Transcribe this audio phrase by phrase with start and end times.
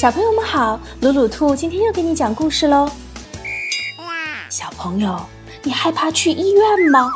[0.00, 2.88] 小朋友们好，鲁鲁兔今天又给你讲故事喽。
[4.48, 5.20] 小朋友，
[5.62, 7.12] 你害怕去医院吗？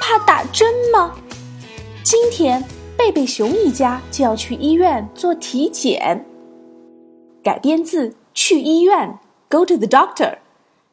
[0.00, 1.12] 怕打针吗？
[2.04, 2.64] 今天
[2.96, 6.24] 贝贝熊一家就要去医院做体检。
[7.42, 9.08] 改编自《去医院》
[9.48, 10.38] ，Go to the doctor。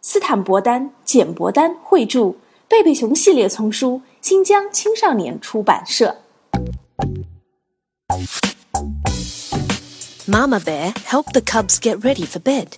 [0.01, 2.33] 斯坦伯丹、简伯丹绘著，
[2.67, 6.17] 贝贝熊系列丛书，新疆青少年出版社。
[10.27, 12.77] Mama Bear helped the cubs get ready for bed.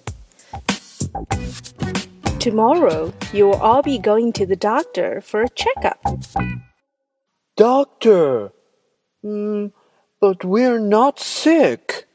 [2.39, 6.03] Tomorrow, you will all be going to the doctor for a checkup.
[7.55, 8.51] Doctor,
[9.23, 9.71] mm,
[10.19, 12.05] but we're not sick.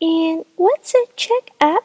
[0.00, 1.84] And what's a checkup?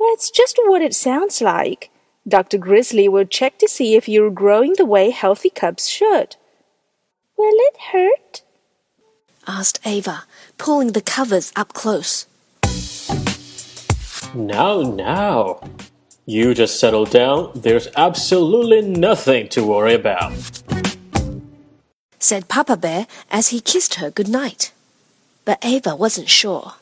[0.00, 1.90] That's just what it sounds like.
[2.26, 2.58] Dr.
[2.58, 6.34] Grizzly will check to see if you're growing the way healthy cubs should.
[7.36, 8.21] Will it hurt?
[9.62, 10.24] Asked Ava,
[10.58, 12.26] pulling the covers up close.
[14.34, 15.60] Now, now.
[16.26, 17.52] You just settle down.
[17.54, 20.32] There's absolutely nothing to worry about.
[22.18, 24.72] Said Papa Bear as he kissed her good night.
[25.44, 26.72] But Ava wasn't sure.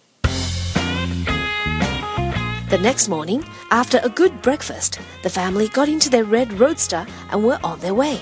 [2.73, 7.45] The next morning, after a good breakfast, the family got into their red roadster and
[7.45, 8.21] were on their way.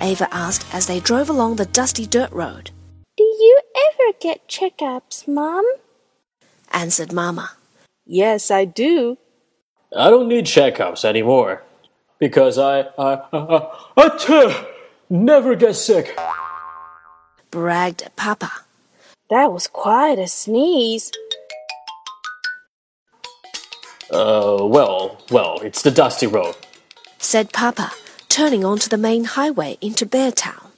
[0.00, 2.70] Ava asked as they drove along the dusty dirt road.
[4.02, 5.64] Do you ever get checkups, Mom?
[6.72, 7.52] Answered Mama.
[8.04, 9.16] Yes, I do.
[9.96, 11.62] I don't need checkups anymore.
[12.18, 14.66] Because I, I, I, I, I
[15.08, 16.18] never get sick.
[17.52, 18.50] Bragged Papa.
[19.30, 21.12] That was quite a sneeze.
[24.10, 26.56] Uh, well, well, it's the dusty road.
[27.18, 27.92] Said Papa,
[28.28, 30.70] turning onto the main highway into Beartown.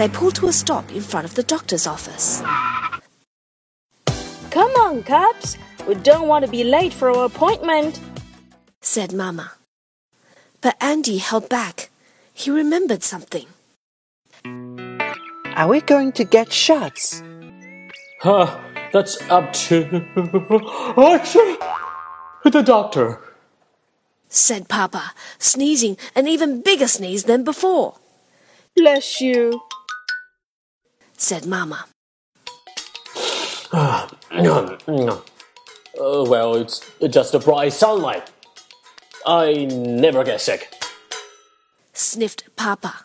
[0.00, 2.40] They pulled to a stop in front of the doctor's office.
[4.50, 5.58] Come on, Cubs.
[5.86, 8.00] We don't want to be late for our appointment,
[8.80, 9.52] said Mama.
[10.62, 11.90] But Andy held back.
[12.32, 13.44] He remembered something.
[15.54, 17.22] Are we going to get shots?
[18.22, 18.58] Huh,
[18.94, 19.84] that's up to
[22.44, 23.20] the doctor,
[24.30, 27.96] said Papa, sneezing an even bigger sneeze than before.
[28.74, 29.60] Bless you,
[31.20, 31.86] said Mama.
[36.00, 38.30] uh, well, it's just the bright sunlight.
[39.26, 40.74] I never get sick.
[41.92, 43.04] Sniffed Papa.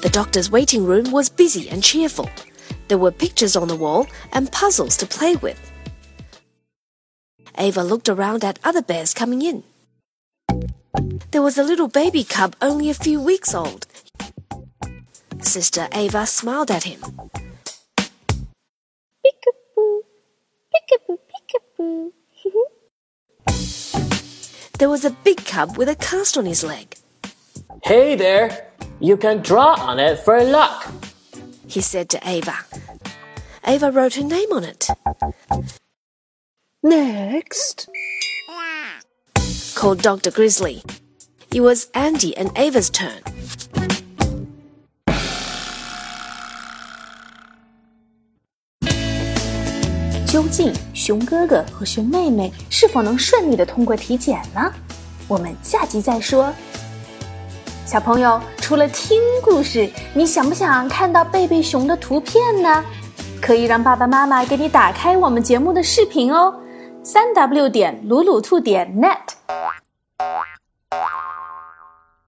[0.00, 2.30] The doctor's waiting room was busy and cheerful.
[2.86, 5.60] There were pictures on the wall and puzzles to play with.
[7.58, 9.64] Ava looked around at other bears coming in.
[11.32, 13.87] There was a little baby cub only a few weeks old.
[15.48, 17.00] Sister Ava smiled at him.
[19.24, 20.02] Peekaboo,
[20.70, 22.12] peekaboo, peekaboo.
[24.78, 26.96] there was a big cub with a cast on his leg.
[27.82, 28.68] Hey there!
[29.00, 30.86] You can draw on it for luck,
[31.66, 32.58] he said to Ava.
[33.66, 34.88] Ava wrote her name on it.
[36.82, 37.88] Next,
[39.74, 40.30] called Dr.
[40.30, 40.82] Grizzly.
[41.54, 43.22] It was Andy and Ava's turn.
[50.38, 54.72] 究竟熊哥哥和熊妹妹是否能顺利的通过体检呢？
[55.26, 56.54] 我们下集再说。
[57.84, 62.84] 小朋友，除了听故事，你想不想看到贝贝熊的图片呢？
[63.42, 66.54] 可以让爸爸妈妈给你打开我们节目的视频哦，
[67.02, 69.87] 三 w 点鲁鲁兔点 net。